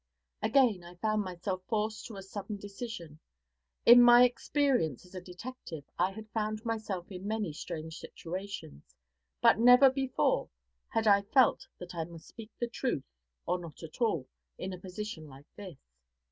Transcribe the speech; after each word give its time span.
Again 0.41 0.83
I 0.83 0.95
found 0.95 1.21
myself 1.21 1.61
forced 1.67 2.07
to 2.07 2.15
a 2.15 2.23
sudden 2.23 2.57
decision. 2.57 3.19
In 3.85 4.01
my 4.01 4.23
experience 4.23 5.05
as 5.05 5.13
a 5.13 5.21
detective 5.21 5.83
I 5.99 6.09
had 6.13 6.27
found 6.31 6.65
myself 6.65 7.11
in 7.11 7.27
many 7.27 7.53
strange 7.53 7.99
situations, 7.99 8.95
but 9.41 9.59
never 9.59 9.91
before 9.91 10.49
had 10.87 11.05
I 11.05 11.21
felt 11.21 11.67
that 11.77 11.93
I 11.93 12.05
must 12.05 12.25
speak 12.27 12.49
the 12.57 12.67
truth, 12.67 13.03
or 13.45 13.59
not 13.59 13.83
at 13.83 14.01
all, 14.01 14.27
in 14.57 14.73
a 14.73 14.79
position 14.79 15.27
like 15.27 15.45
this. 15.55 15.77